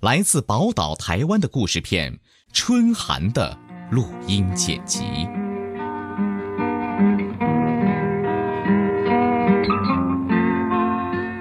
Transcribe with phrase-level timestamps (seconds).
[0.00, 2.12] 来自宝岛台湾的故事片
[2.52, 3.58] 《春寒》的
[3.90, 5.26] 录音剪辑。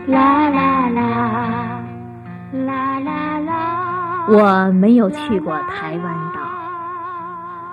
[0.08, 1.84] 啦啦啦，
[2.66, 4.28] 啦啦啦。
[4.28, 6.42] 我没有去过台湾岛，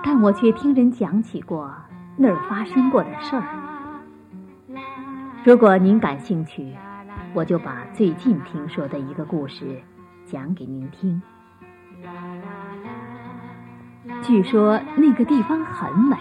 [0.03, 1.73] 但我却听人讲起过
[2.15, 3.43] 那儿发生过的事儿。
[5.43, 6.75] 如果您感兴趣，
[7.33, 9.81] 我就把最近听说的一个故事
[10.25, 11.21] 讲给您听。
[14.21, 16.17] 据说那个地方很美，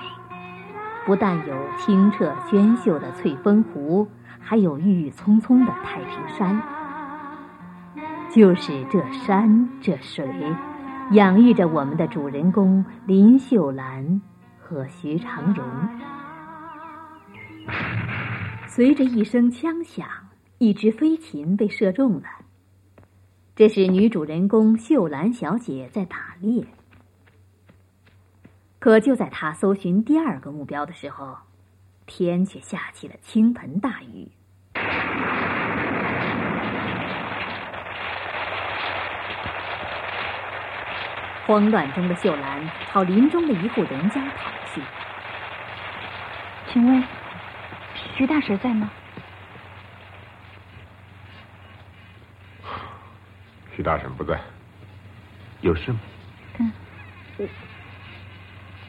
[1.07, 6.63] 不但有清澈娟秀的翠峰湖，还有郁郁葱葱的太平山。
[8.31, 10.27] 就是这山这水，
[11.13, 14.21] 养育着我们的主人公林秀兰
[14.59, 15.65] 和徐长荣。
[18.67, 20.07] 随着一声枪响，
[20.59, 22.25] 一只飞禽被射中了。
[23.57, 26.65] 这是女主人公秀兰小姐在打猎。
[28.81, 31.37] 可就在她搜寻第二个目标的时候，
[32.05, 34.29] 天却下起了倾盆大雨。
[41.47, 44.83] 慌乱中的秀兰朝林中的一户人家跑去。
[46.73, 47.05] 请问，
[48.17, 48.91] 徐大婶在吗？
[53.77, 54.41] 徐大婶不在，
[55.61, 56.01] 有事吗？
[56.59, 56.73] 嗯，
[57.37, 57.49] 我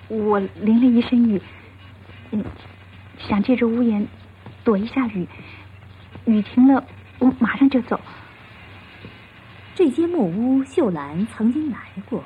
[0.07, 1.41] 我淋了一身雨，
[2.31, 2.44] 嗯，
[3.18, 4.07] 想借着屋檐
[4.63, 5.28] 躲一下雨。
[6.25, 6.84] 雨停了，
[7.19, 8.00] 我马上就走。
[9.73, 12.23] 这间木屋，秀兰曾经来过。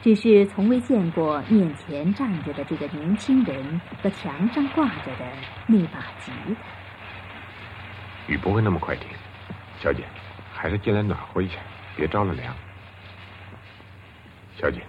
[0.00, 5.26] 只是从未见过面前站着的这个年轻人和墙上挂着的
[5.66, 6.54] 那把吉他。
[8.28, 9.08] 雨不会那么快停，
[9.80, 10.04] 小姐，
[10.60, 11.54] 还是进来暖和一下，
[11.96, 12.52] 别着了凉。
[14.58, 14.80] 小姐，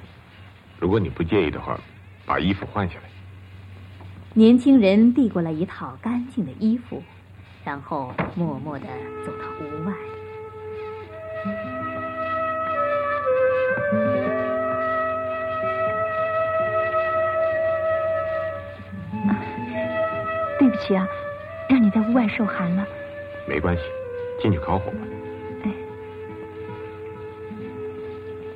[0.79, 1.79] 如果你不介意的话，
[2.25, 3.01] 把衣服换下来。
[4.33, 7.03] 年轻人递过来一套干净的衣服，
[7.63, 8.87] 然后默默的
[9.23, 9.93] 走到屋外。
[20.57, 21.07] 对不起啊，
[21.69, 22.87] 让你在屋外受寒了。
[23.47, 23.83] 没关系，
[24.41, 24.97] 进去烤火吧。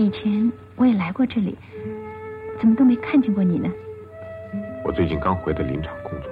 [0.04, 1.58] 以前我也来过这里，
[2.60, 3.70] 怎么都没看见过你呢？
[4.84, 6.30] 我最近刚回的林场工作。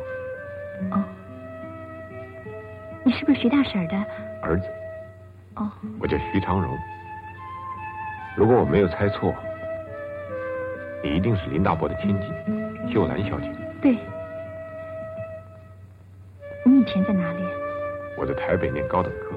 [0.91, 1.01] 哦，
[3.05, 3.95] 你是不是徐大婶的
[4.41, 4.67] 儿子？
[5.55, 5.71] 哦，
[6.01, 6.77] 我叫徐长荣。
[8.35, 9.33] 如果我没有猜错，
[11.01, 13.49] 你一定是林大伯的千金，秀兰小姐。
[13.81, 13.97] 对。
[16.65, 17.39] 你以前在哪里？
[18.17, 19.29] 我在台北念高等科。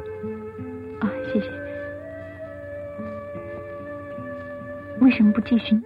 [5.14, 5.80] 什么不继续？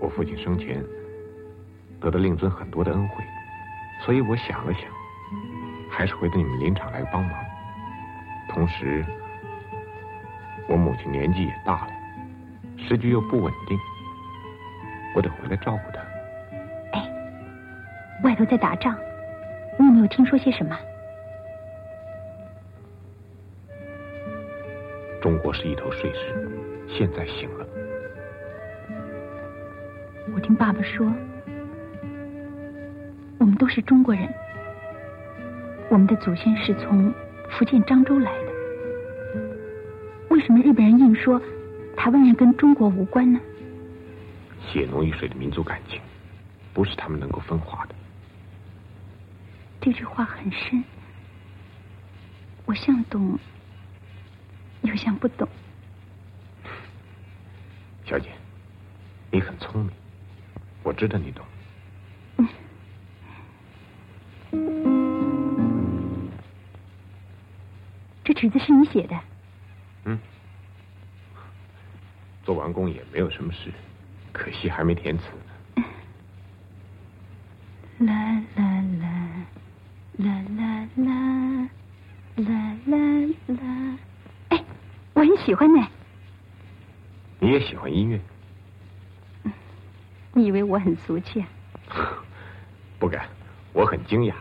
[0.00, 0.82] 我父亲生前
[2.00, 3.24] 得到令尊很多的恩惠，
[4.04, 4.82] 所以我想了想，
[5.90, 7.32] 还是回到你们林场来帮忙。
[8.48, 9.04] 同时，
[10.68, 11.92] 我母亲年纪也大了，
[12.76, 13.78] 时局又不稳定，
[15.14, 16.00] 我得回来照顾她。
[16.92, 17.08] 哎，
[18.24, 18.96] 外头在打仗。
[19.78, 20.76] 你有没有听说些什么？
[25.22, 26.50] 中国是一头睡狮，
[26.88, 27.64] 现在醒了。
[30.34, 31.06] 我听爸爸说，
[33.38, 34.28] 我们都是中国人，
[35.88, 37.14] 我们的祖先是从
[37.50, 38.52] 福建漳州来的。
[40.30, 41.40] 为什么日本人硬说
[41.96, 43.38] 台湾人跟中国无关呢？
[44.72, 46.00] 血浓于水的民族感情，
[46.74, 47.94] 不是他们能够分化的。
[49.80, 50.82] 这句话很深，
[52.64, 53.38] 我像懂，
[54.92, 55.48] 又想不懂。
[58.04, 58.28] 小姐，
[59.30, 59.90] 你很聪明，
[60.82, 61.42] 我知道你懂。
[62.36, 62.46] 嗯
[68.22, 69.18] 这曲子是你写的？
[70.04, 70.18] 嗯，
[72.44, 73.72] 做完工也没有什么事，
[74.30, 75.24] 可惜还没填词。
[78.04, 79.46] 啦啦啦
[80.18, 81.68] 啦啦啦
[82.36, 82.96] 啦啦
[83.48, 83.98] 啦！
[84.50, 84.62] 哎，
[85.14, 85.86] 我很喜欢呢。
[87.38, 88.18] 你也喜欢音乐？
[90.32, 91.46] 你以为我很俗气啊？
[92.98, 93.28] 不敢，
[93.74, 94.32] 我很惊讶。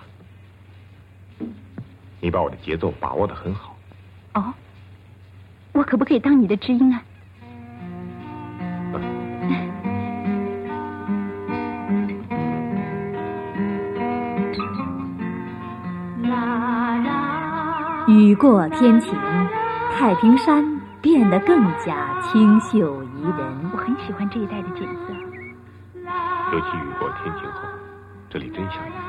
[2.21, 3.75] 你把我的节奏把握的很好。
[4.35, 4.53] 哦，
[5.73, 7.03] 我可不可以当你的知音啊？
[18.07, 19.13] 雨过天晴，
[19.93, 23.71] 太平山变得更加清秀宜人。
[23.73, 25.13] 我很喜欢这一带的景色，
[26.51, 27.67] 尤其雨过天晴后，
[28.29, 28.99] 这里真像一梦。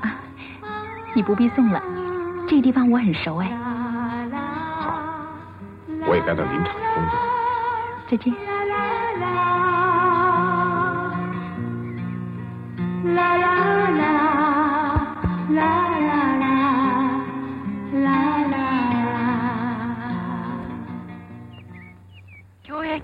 [0.00, 0.16] 啊，
[1.14, 1.82] 你不必送了，
[2.48, 3.48] 这个地方我很熟哎。
[4.80, 4.94] 好，
[6.06, 7.18] 我也该到林场去工作。
[8.08, 8.34] 再见。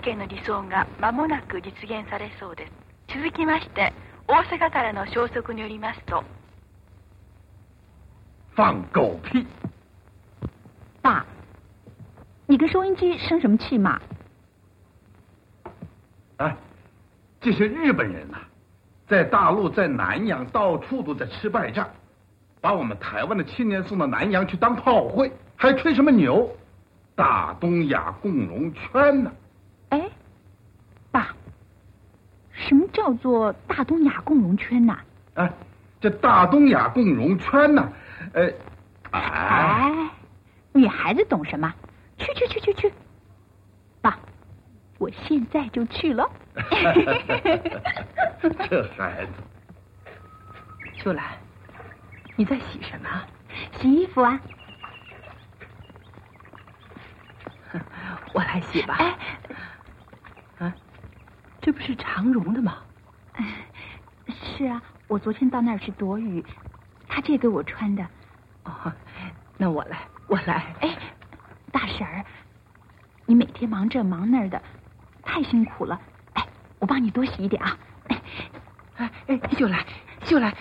[0.00, 2.72] 圏の理想が間もなく実現されそうです
[3.14, 3.92] 続きまして
[4.26, 6.24] 大阪からの消息によりますと
[8.56, 9.44] 放狗屁！
[11.02, 11.26] 爸，
[12.46, 14.00] 你跟收音机生什么气嘛？
[16.38, 16.56] 哎，
[17.42, 18.48] 这些日本人呐、啊，
[19.06, 21.86] 在大陆、在南洋到处都在吃败仗。
[22.62, 26.50] 把我们台湾的青年送到南洋去当炮灰，还吹什么牛？
[27.14, 29.30] 大东亚共荣圈呢？
[29.30, 29.36] 哎，
[32.71, 34.97] 什么叫做大东亚共荣圈呢？
[35.33, 35.51] 哎，
[35.99, 37.91] 这大东亚共荣圈呢？
[38.31, 38.49] 呃，
[39.11, 40.09] 哎，
[40.71, 41.73] 女孩子懂什么？
[42.17, 42.93] 去去去去去！
[44.01, 44.17] 爸，
[44.99, 46.25] 我现在就去了。
[48.69, 49.31] 这孩子，
[50.95, 51.25] 秀兰。
[52.37, 53.09] 你在洗什么？
[53.81, 54.39] 洗衣服啊！
[58.33, 58.95] 我来洗吧。
[58.97, 59.17] 哎，啊，
[61.61, 62.79] 这不是长荣的吗？
[64.27, 66.43] 是啊，我昨天到那儿去躲雨，
[67.07, 68.03] 他借给我穿的。
[68.63, 68.91] 哦，
[69.57, 70.73] 那我来，我来。
[70.81, 70.97] 哎，
[71.71, 72.25] 大婶儿，
[73.25, 74.61] 你每天忙这忙那儿的，
[75.21, 75.99] 太辛苦了。
[76.33, 76.45] 哎，
[76.79, 77.77] 我帮你多洗一点啊。
[78.97, 79.85] 哎哎，秀兰，
[80.23, 80.53] 秀兰。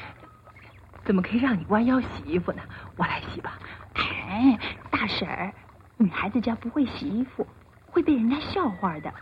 [1.04, 2.62] 怎么可以让你弯腰洗衣服呢？
[2.96, 3.58] 我来洗吧。
[3.94, 4.58] 哎，
[4.90, 5.52] 大婶儿，
[5.96, 7.46] 女孩子家不会洗衣服，
[7.86, 9.12] 会被人家笑话的。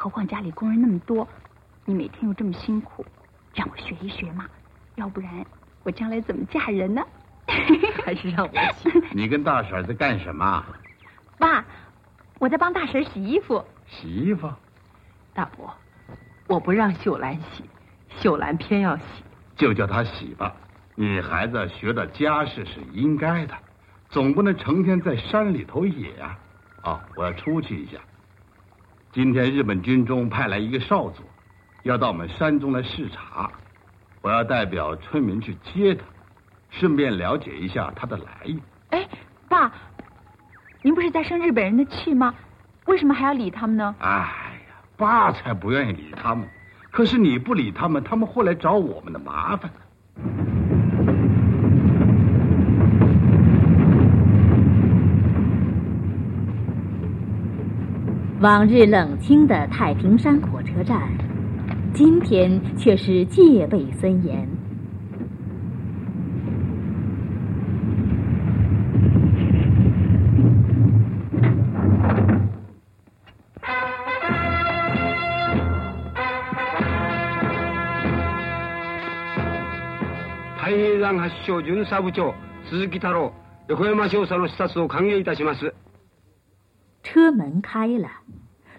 [0.00, 1.26] 何况家里工人那么多，
[1.84, 3.04] 你每天又这么辛苦，
[3.52, 4.46] 让我学一学嘛。
[4.94, 5.44] 要不然
[5.82, 7.02] 我将来怎么嫁人呢？
[8.06, 8.88] 还是让我洗。
[9.12, 10.64] 你跟大婶在干什么？
[11.36, 11.64] 爸，
[12.38, 13.64] 我在帮大婶洗衣服。
[13.88, 14.48] 洗衣服？
[15.34, 15.74] 大伯，
[16.46, 17.64] 我不让秀兰洗，
[18.20, 19.02] 秀兰偏要洗，
[19.56, 20.54] 就叫她洗吧。
[20.94, 23.54] 女孩子学点家事是应该的，
[24.10, 26.38] 总不能成天在山里头野啊！
[26.84, 27.98] 哦，我要出去一下。
[29.10, 31.24] 今天日本军中派来一个少佐，
[31.82, 33.50] 要到我们山中来视察，
[34.20, 36.04] 我要代表村民去接他，
[36.70, 38.60] 顺便了解一下他的来意。
[38.90, 39.08] 哎，
[39.48, 39.72] 爸，
[40.82, 42.34] 您不是在生日本人的气吗？
[42.84, 43.94] 为什么还要理他们呢？
[43.98, 44.08] 哎
[44.68, 46.46] 呀，爸才不愿意理他们，
[46.90, 49.70] 可是你不理他们，他们会来找我们的麻烦。
[58.41, 60.99] 往日冷清的太平山火车站，
[61.93, 64.47] 今天却是戒备森严。
[80.57, 82.33] 太平山発祥巡査部長
[82.69, 83.31] 鈴木太郎
[83.67, 85.73] 横山少佐の視察を歓迎いたします。
[87.10, 88.10] 车门开了，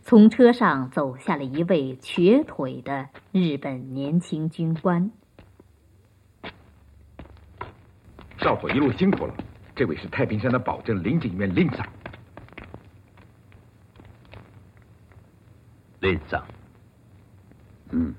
[0.04, 5.10] 从车上走下了一位瘸腿的日本年轻军官。
[8.38, 9.34] 少佐一路辛苦了，
[9.76, 11.84] 这位是太平山的保证林警员令长。
[16.00, 16.46] 令长，
[17.90, 18.14] 嗯，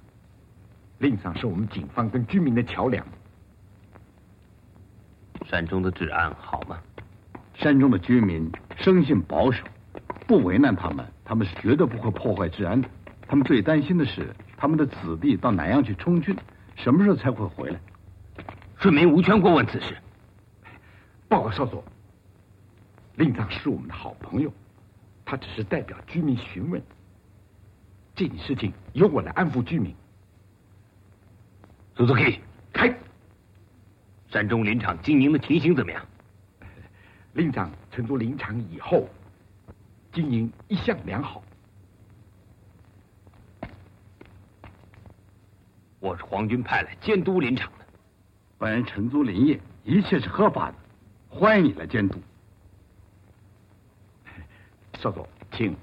[0.99, 3.07] 令长是我们警方跟居民的桥梁。
[5.47, 6.81] 山中的治安好吗？
[7.55, 9.63] 山中的居民生性保守，
[10.31, 12.89] 不为难他们，他们是绝对不会破坏治安的。
[13.27, 16.37] 他们最担心的是他们的子弟到南洋去充军，
[16.77, 17.81] 什么时候才会回来？
[18.79, 19.97] 顺民无权过问此事。
[21.27, 21.83] 报告少佐，
[23.17, 24.53] 令藏是我们的好朋友，
[25.25, 26.81] 他只是代表居民询问。
[28.15, 29.93] 这件事情由我来安抚居民。
[31.97, 32.41] 苏苏 K，
[32.73, 32.97] 开。
[34.29, 36.01] 山中林场经营的情形怎么样？
[37.35, 39.09] 令长乘坐林场以后，
[40.13, 41.43] 经营一向良好。
[46.01, 47.85] 我是皇军派来监督林场的，
[48.59, 50.75] 本人承租林业，一切是合法的，
[51.29, 52.19] 欢迎你来监督。
[54.99, 55.77] 少佐，请。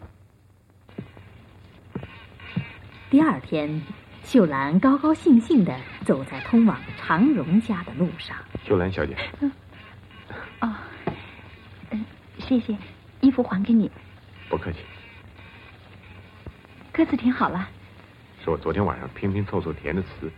[3.09, 3.81] 第二天。
[4.23, 8.35] 秀兰高高兴兴的走在通往长荣家的路上。
[8.65, 9.49] 秀兰小姐，嗯
[10.59, 10.75] 哦，
[11.91, 12.05] 嗯，
[12.37, 12.77] 谢谢，
[13.21, 13.89] 衣服还给你。
[14.49, 14.79] 不客气。
[16.91, 17.69] 歌词填好了。
[18.43, 20.31] 是我昨天晚上拼拼凑凑填的词，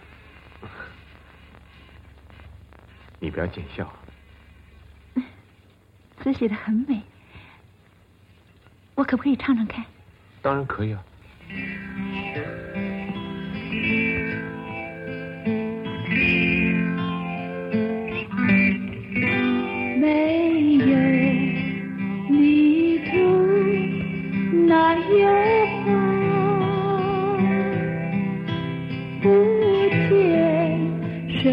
[3.20, 3.92] 你不要见笑。
[6.22, 7.02] 词写的很美，
[8.96, 9.86] 我可不可以唱唱看？
[10.42, 11.04] 当然可以啊。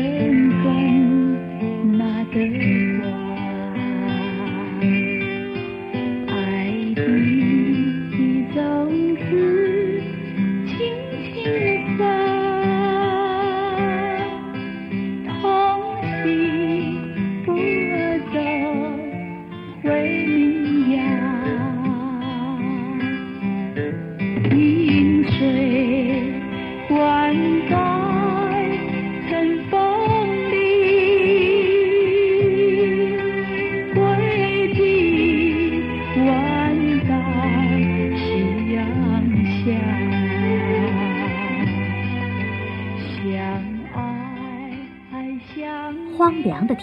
[0.06, 0.45] Amen.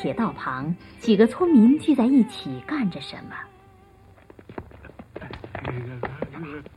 [0.03, 3.37] 铁道旁，几个村民聚在一起干着什么？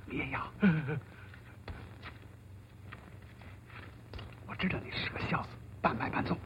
[0.08, 0.46] 别呀！
[4.46, 5.48] 我知道你是个孝子，
[5.82, 6.38] 半卖半送。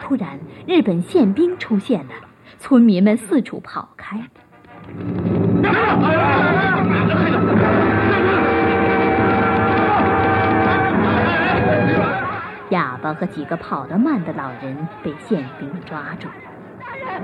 [0.00, 2.14] 突然，日本宪兵出现了，
[2.58, 4.26] 村民们四处跑开。
[13.10, 16.28] 和几个跑得慢的老人被宪兵抓住。
[16.78, 17.22] 大人，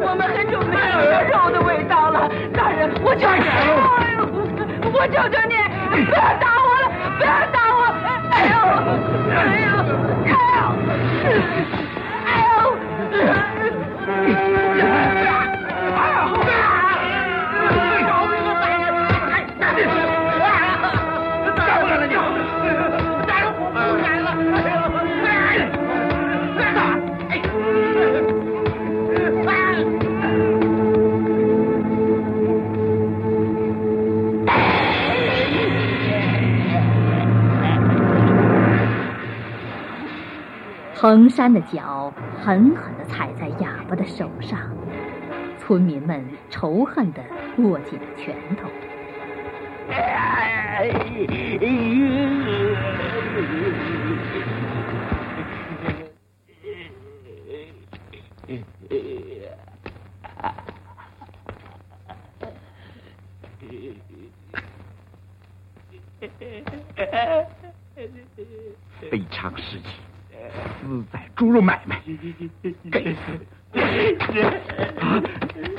[0.00, 2.28] 我们很久没有吃肉的味道了。
[2.52, 4.26] 大人，我求求你，哎呦，
[4.92, 5.54] 我求求你，
[5.90, 7.80] 不要打我了，不要打我！
[8.32, 8.52] 哎呦，
[9.30, 9.70] 哎呦，
[10.26, 10.58] 哎呦，
[12.26, 12.28] 哎
[15.24, 15.43] 呦！
[41.04, 42.10] 衡山的脚
[42.42, 44.58] 狠狠地踩在哑巴的手上，
[45.58, 47.22] 村民们仇恨地
[47.58, 48.66] 握紧了拳头。
[69.10, 69.84] 非常时期。
[70.86, 72.03] 死在猪肉买卖，该死！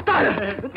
[0.04, 0.72] 大人，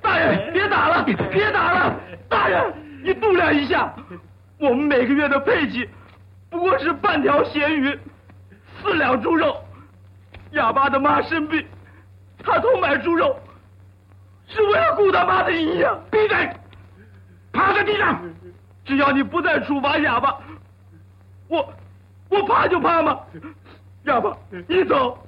[0.00, 2.00] 大人，别打了，别打了！
[2.28, 2.72] 大人，
[3.02, 3.94] 你度量一下，
[4.58, 5.88] 我们每个月的配给
[6.48, 7.98] 不过是半条咸鱼，
[8.82, 9.56] 四两猪肉。
[10.52, 11.64] 哑巴的妈生病，
[12.42, 13.38] 他偷买猪肉
[14.48, 15.96] 是为了顾他妈的营养。
[16.10, 16.50] 闭嘴！
[17.52, 18.20] 趴在地上！
[18.84, 20.40] 只要你不再处罚哑巴，
[21.48, 21.72] 我。
[22.30, 23.18] 我怕就怕吗？
[24.04, 25.18] 哑巴，你走。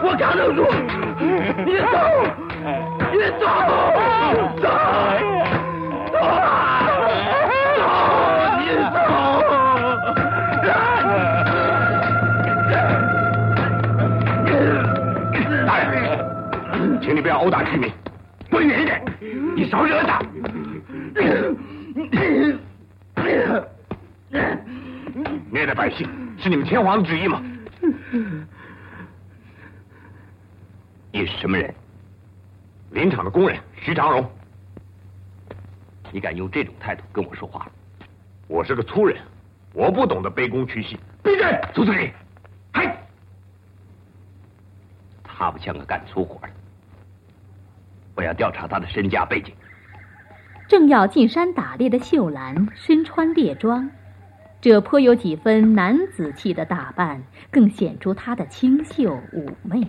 [0.00, 0.62] 我扛得住，
[1.66, 1.98] 你走，
[3.12, 3.44] 你走，
[4.62, 4.66] 走，
[6.12, 6.46] 走啊，
[7.76, 7.82] 走，
[8.60, 8.62] 你
[8.94, 8.96] 走。
[15.66, 15.88] 大人，
[17.02, 17.90] 请你不要殴打居民，
[18.50, 19.04] 滚远一点，
[19.56, 20.20] 你少惹他。
[25.50, 26.08] 虐待百姓
[26.38, 27.42] 是你们天皇的旨意吗？
[31.10, 31.72] 你是什么人？
[32.90, 34.28] 林场的工人徐长荣。
[36.10, 37.70] 你敢用这种态度跟我说话？
[38.48, 39.16] 我是个粗人，
[39.72, 40.98] 我不懂得卑躬屈膝。
[41.22, 41.60] 闭嘴！
[41.72, 42.10] 朱子立，
[42.72, 43.06] 嗨！
[45.22, 46.52] 他不像个干粗活的。
[48.16, 49.54] 我要调查他的身家背景。
[50.66, 53.88] 正要进山打猎的秀兰身穿猎装，
[54.60, 59.86] 这颇有几分男子气的打扮，更显出她的清秀妩媚。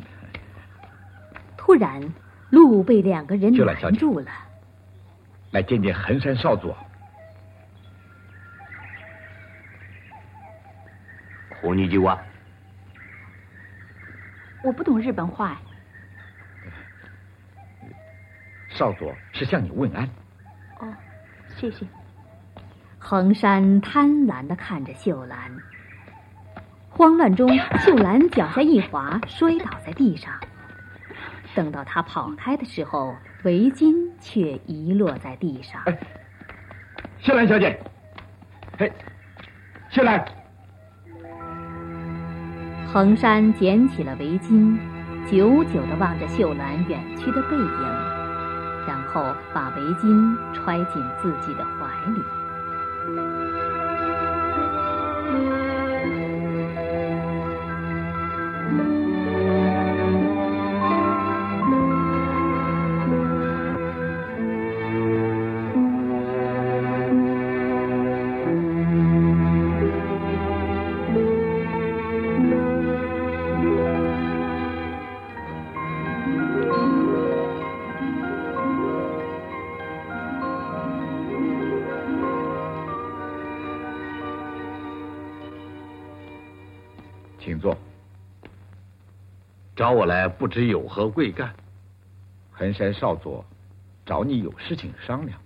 [1.70, 2.02] 突然，
[2.50, 4.26] 路被两个人拦住了。
[5.52, 6.76] 来见见横山少佐。
[11.62, 12.20] 胡尼基哇，
[14.64, 15.62] 我不懂日本话。
[18.72, 20.10] 少佐是向你问安。
[20.80, 20.92] 哦，
[21.56, 21.86] 谢谢。
[22.98, 25.56] 横山贪婪的看着秀兰，
[26.90, 27.48] 慌乱中，
[27.86, 30.34] 秀兰脚下一滑，摔倒在地上。
[31.60, 33.14] 等到他跑开的时候，
[33.44, 35.82] 围巾却遗落在地上。
[35.88, 36.00] 哎，
[37.20, 37.78] 秀兰小姐，
[38.78, 38.90] 哎，
[39.90, 40.24] 秀兰。
[42.88, 44.80] 横山捡起了围巾，
[45.30, 47.82] 久久的望着秀兰远去的背影，
[48.88, 53.49] 然后把围巾揣进自己的怀里。
[89.90, 91.52] 找我来不知有何贵干？
[92.52, 93.44] 横山少佐
[94.06, 95.42] 找你有事情商量。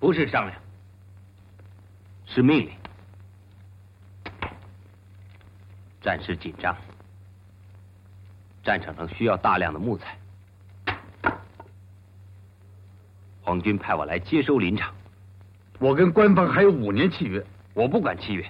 [0.00, 0.60] 不是商量，
[2.26, 2.72] 是命令。
[6.00, 6.76] 战事紧张，
[8.64, 10.18] 战场上需要大量的木材。
[13.42, 14.92] 皇军派我来接收林场。
[15.78, 18.44] 我跟官方还有五年契约，我不管契约。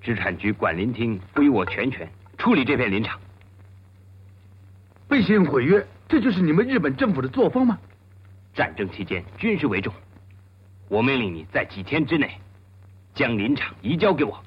[0.00, 3.20] 知产局管林厅归我全权处理这片林场。
[5.12, 7.78] 背信毁约，这就是你们日本政府的作风吗？
[8.54, 9.92] 战争期间，军事为重。
[10.88, 12.40] 我命令你在几天之内
[13.12, 14.42] 将林场移交给我。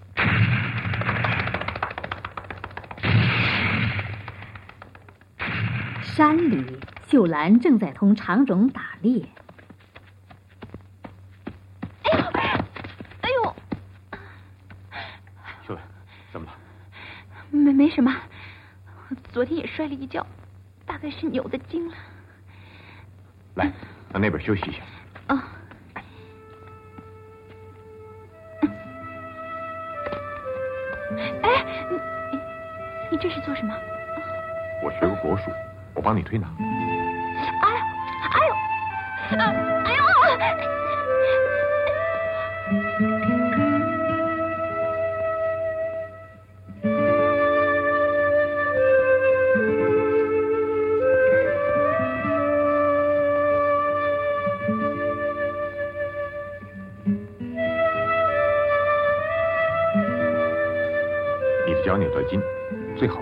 [6.02, 6.66] 山里，
[7.08, 9.24] 秀兰正在同长荣打猎。
[12.02, 12.24] 哎呦，
[13.22, 13.56] 哎呦！
[15.68, 15.84] 秀兰，
[16.34, 16.54] 怎么了？
[17.52, 18.12] 没没什么，
[19.32, 20.26] 昨天也摔了一跤，
[20.86, 21.96] 大概是扭的筋了。
[23.56, 23.72] 来，
[24.12, 24.80] 到那边休息一下。
[25.30, 25.42] 哦。
[31.42, 31.50] 哎，
[31.90, 31.96] 你
[32.32, 32.40] 你
[33.12, 33.74] 你这是做什么？
[34.84, 35.52] 我学过国术，
[35.94, 36.48] 我帮你推拿。
[36.60, 36.64] 哎
[38.48, 38.54] 呦，
[39.34, 39.38] 哎呦，
[39.86, 40.04] 哎呦！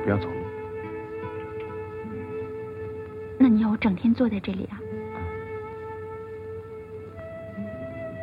[0.03, 0.35] 不要走路。
[3.39, 4.79] 那你要我整天坐在这里啊？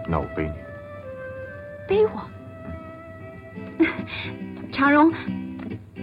[0.08, 0.54] 那我背你。
[1.86, 2.22] 背我？
[4.72, 5.12] 长荣，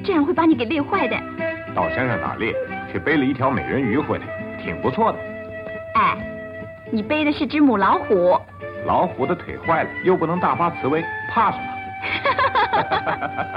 [0.03, 1.17] 这样会把你给累坏的。
[1.73, 2.53] 到山上打猎，
[2.91, 4.25] 却背了一条美人鱼回来，
[4.63, 5.19] 挺不错的。
[5.95, 6.17] 哎，
[6.91, 8.39] 你背的是只母老虎。
[8.85, 11.63] 老虎的腿坏了，又不能大发慈悲，怕什么？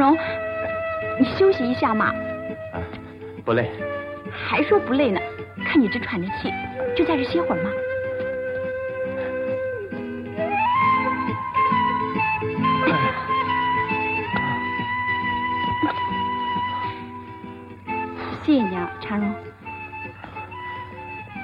[0.00, 0.16] 荣，
[1.18, 2.10] 你休息一下嘛。
[3.44, 3.70] 不累，
[4.32, 5.20] 还说不累呢，
[5.64, 6.50] 看你这喘着气，
[6.96, 7.70] 就在这歇会儿嘛。
[18.42, 19.34] 谢谢你啊，常荣。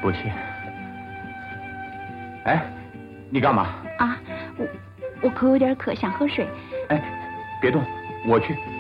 [0.00, 0.32] 不谢。
[2.44, 2.64] 哎，
[3.30, 4.16] 你干嘛啊？
[4.56, 4.66] 我
[5.20, 6.48] 我口有点渴，想喝水。
[6.88, 7.02] 哎，
[7.60, 7.84] 别动。
[8.26, 8.75] 我去。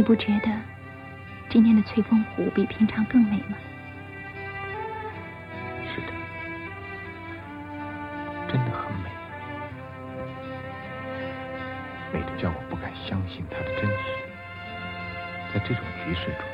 [0.00, 0.48] 你不觉得
[1.50, 3.56] 今天的翠峰湖比平常更美吗？
[5.94, 6.06] 是的，
[8.48, 9.10] 真的很美，
[12.14, 13.94] 美的叫我不敢相信它的真实。
[15.52, 16.46] 在这种局势中，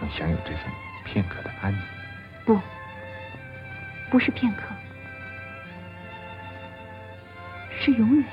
[0.00, 0.72] 能享有这份
[1.04, 1.80] 片刻的安宁。
[2.46, 2.58] 不，
[4.10, 4.62] 不是片刻，
[7.78, 8.24] 是永远。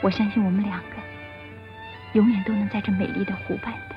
[0.00, 1.03] 我相信我们两个。
[2.14, 3.96] 永远都能在这美丽的湖畔的。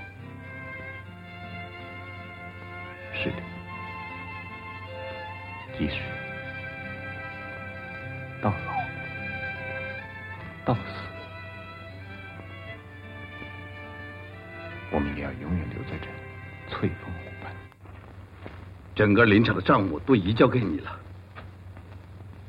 [3.14, 3.38] 是的，
[5.78, 6.02] 即使
[8.42, 8.74] 到老
[10.66, 10.82] 到死，
[14.92, 16.08] 我们也要永远留在这
[16.70, 17.52] 翠峰湖畔。
[18.96, 21.00] 整个林场的账目都移交给你了，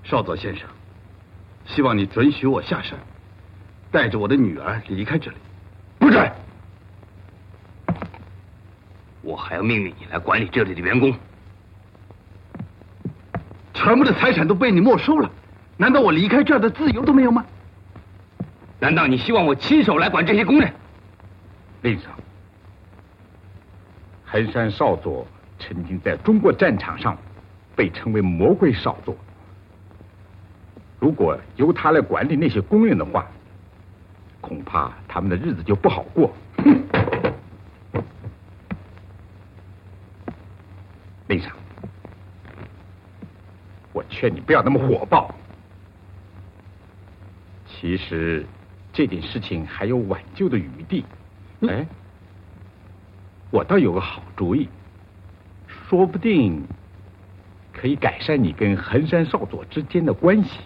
[0.02, 0.66] 少佐先生，
[1.66, 2.98] 希望你准许我下山，
[3.90, 5.36] 带着我的女儿离开这里。
[5.98, 6.32] 不准！
[9.20, 11.10] 我还要命令你来管理这里的员工。
[13.72, 15.30] 全部的财产都被你没收了，
[15.78, 17.42] 难道我离开这儿的自由都没有吗？
[18.78, 20.70] 难道你希望我亲手来管这些工人？
[21.80, 22.12] 令上，
[24.26, 25.26] 衡山少佐
[25.58, 27.16] 曾经在中国战场上
[27.74, 29.16] 被称为魔鬼少佐。
[31.00, 33.26] 如果由他来管理那些工人的话，
[34.42, 36.30] 恐怕他们的日子就不好过。
[36.58, 37.17] 哼！
[41.28, 41.52] 令上，
[43.92, 45.34] 我劝你不要那么火爆。
[47.66, 48.44] 其实
[48.92, 51.04] 这件事情还有挽救的余地。
[51.68, 51.86] 哎，
[53.50, 54.68] 我倒有个好主意，
[55.66, 56.66] 说不定
[57.72, 60.60] 可以改善你跟横山少佐之间的关系。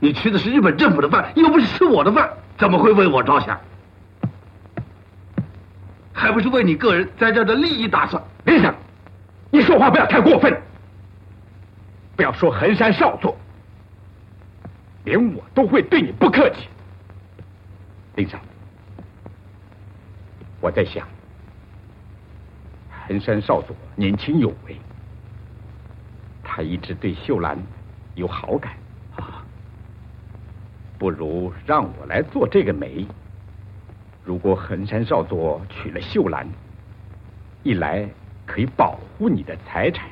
[0.00, 2.30] 你吃的是日本政府的饭，又不是吃我的饭。
[2.56, 3.58] 怎么会为我着想？
[6.12, 8.22] 还不是为你个人在这的利益打算？
[8.44, 8.74] 林上，
[9.50, 10.60] 你说话不要太过分，
[12.16, 13.36] 不要说衡山少佐，
[15.04, 16.68] 连我都会对你不客气。
[18.16, 18.40] 林上，
[20.60, 21.06] 我在想，
[23.06, 24.76] 衡山少佐年轻有为，
[26.42, 27.56] 他一直对秀兰
[28.14, 28.72] 有好感。
[30.98, 33.06] 不如让我来做这个媒。
[34.24, 36.46] 如果衡山少佐娶了秀兰，
[37.62, 38.08] 一来
[38.48, 40.08] 可以保护你的财产，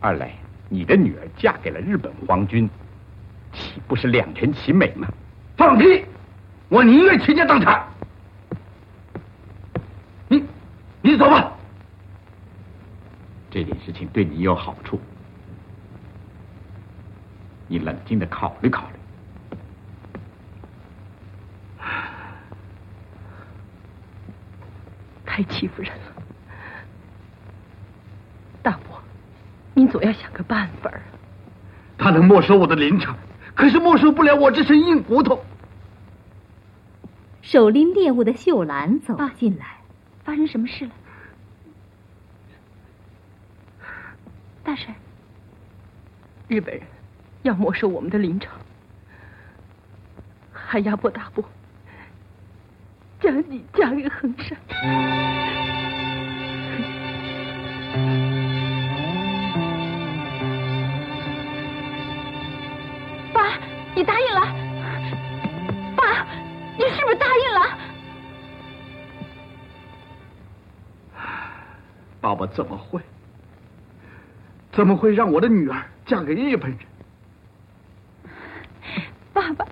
[0.00, 0.32] 二来
[0.68, 2.68] 你的女儿嫁给了日本皇军，
[3.52, 5.08] 岂不是两全其美吗？
[5.56, 6.04] 放屁！
[6.68, 7.86] 我宁愿倾家荡产。
[10.28, 10.44] 你，
[11.00, 11.52] 你走吧。
[13.48, 15.00] 这件事情对你有好处，
[17.68, 18.96] 你冷静的考虑考虑。
[25.24, 26.22] 太欺负人了，
[28.62, 28.98] 大伯，
[29.76, 30.98] 您总要想个办法啊！
[31.98, 33.14] 他能没收我的林场，
[33.54, 35.44] 可是没收不了我这身硬骨头。
[37.42, 39.80] 手拎猎物的秀兰走进来，
[40.24, 40.92] 发生什么事了？
[44.64, 44.94] 大婶，
[46.48, 46.82] 日本人
[47.42, 48.54] 要没收我们的林场，
[50.54, 51.44] 还压迫大伯。
[53.20, 54.56] 将你嫁给衡山，
[72.26, 73.00] 爸爸怎么会？
[74.72, 76.80] 怎么会让我的女儿嫁给日本人？
[79.32, 79.64] 爸爸。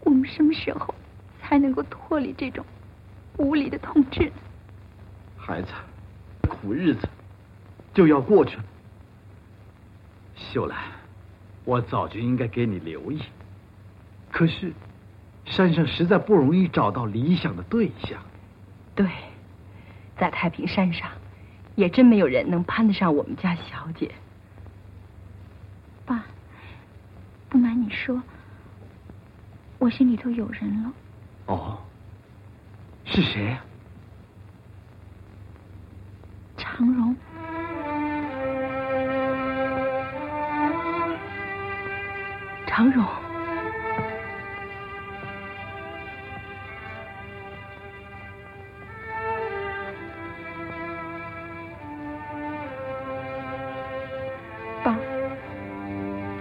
[0.00, 0.94] 我们什么时候
[1.40, 2.62] 才能够脱离这种
[3.38, 4.32] 无理的统治呢？
[5.38, 5.72] 孩子，
[6.46, 7.08] 苦日子
[7.94, 8.64] 就要过去了。
[10.36, 10.78] 秀兰，
[11.64, 13.22] 我早就应该给你留意。
[14.30, 14.74] 可是，
[15.46, 18.22] 山上实在不容易找到理想的对象。
[19.02, 19.10] 对，
[20.16, 21.10] 在太平山上，
[21.74, 24.08] 也真没有人能攀得上我们家小姐。
[26.06, 26.24] 爸，
[27.48, 28.22] 不瞒你说，
[29.80, 30.92] 我心里头有人了。
[31.46, 31.78] 哦，
[33.04, 33.60] 是谁呀？
[36.56, 37.16] 长荣。
[42.68, 43.04] 长荣。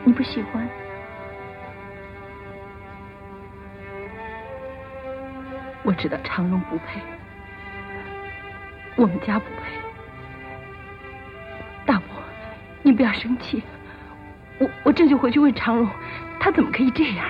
[0.03, 0.67] 你不喜欢？
[5.83, 7.01] 我知道长荣不配，
[8.95, 9.71] 我们家不配。
[11.85, 12.05] 大伯，
[12.83, 13.63] 你不要生气，
[14.59, 15.87] 我我这就回去问长荣，
[16.39, 17.29] 他怎么可以这样？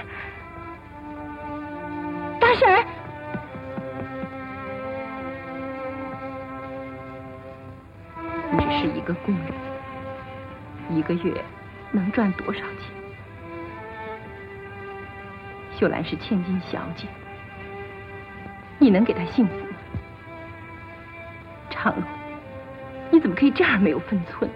[2.40, 2.86] 大婶，
[8.52, 9.54] 你只是一个工人，
[10.90, 11.44] 一个月
[11.92, 12.92] 能赚多少钱？
[15.78, 17.08] 秀兰是千金小姐，
[18.78, 19.66] 你能给她幸福吗？
[21.70, 22.04] 长荣，
[23.10, 24.50] 你怎么可以这样没有分寸？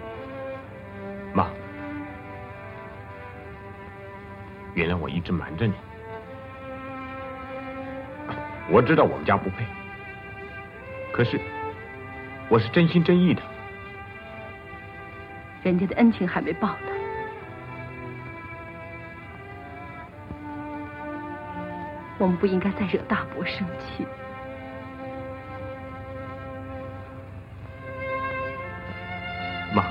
[1.34, 1.48] 妈，
[4.74, 5.74] 原谅我一直瞒着你。
[8.68, 9.64] 我知道我们家不配，
[11.12, 11.40] 可是
[12.48, 13.42] 我是真心真意的。
[15.62, 16.95] 人家的恩情还没报呢。
[22.18, 24.06] 我们不应该再惹大伯生气。
[29.74, 29.84] 妈，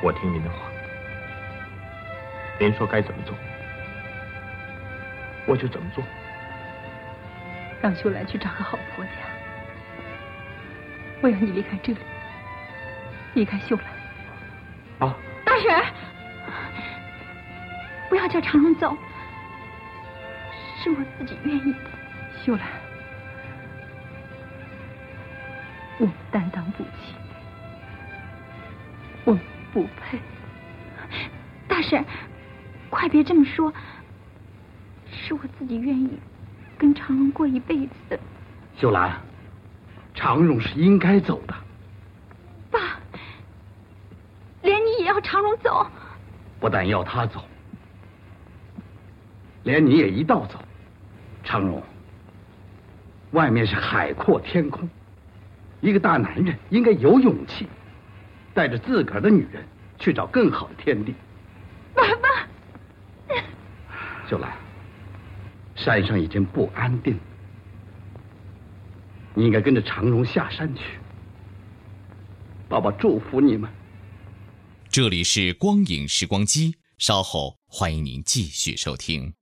[0.00, 0.56] 我听您的话，
[2.60, 3.34] 您说该怎么做，
[5.46, 6.04] 我就怎么做。
[7.82, 9.10] 让秀兰去找个好婆家。
[11.20, 11.98] 我要你离开这里，
[13.34, 15.08] 离开秀兰。
[15.08, 15.16] 啊！
[15.44, 15.72] 大婶
[18.28, 18.96] 叫长荣走，
[20.76, 21.78] 是我自己愿意的。
[22.44, 22.66] 秀兰，
[25.98, 27.14] 我们担当不起，
[29.24, 29.40] 我们
[29.72, 30.18] 不配。
[31.66, 32.04] 大婶，
[32.90, 33.72] 快别这么说，
[35.10, 36.18] 是我自己愿意
[36.76, 38.18] 跟长荣过一辈子的。
[38.76, 39.20] 秀兰，
[40.14, 41.54] 长荣是应该走的。
[42.70, 43.00] 爸，
[44.62, 45.86] 连你也要长荣走？
[46.60, 47.44] 不但要他走，
[49.68, 50.58] 连你也一道走。
[51.44, 51.82] 长荣，
[53.32, 54.88] 外面是海阔天空，
[55.82, 57.66] 一个大男人应该有勇气，
[58.54, 59.62] 带着自个儿的女人
[59.98, 61.14] 去找更好的天地。
[61.94, 62.48] 爸爸，
[64.26, 64.56] 秀兰，
[65.76, 67.20] 山上已经不安定，
[69.34, 70.82] 你应该跟着长荣下山去。
[72.70, 73.70] 爸爸祝福你们。
[74.88, 79.37] 这里是光影时光机，稍后欢迎您继续收听。